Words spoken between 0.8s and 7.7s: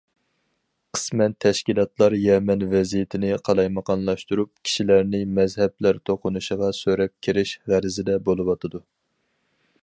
قىسمەن تەشكىلاتلار يەمەن ۋەزىيىتىنى قالايمىقانلاشتۇرۇپ، كىشىلەرنى مەزھەپلەر توقۇنۇشىغا سۆرەپ كىرىش